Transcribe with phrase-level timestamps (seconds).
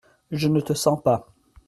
[0.31, 1.27] Je ne te sens pas!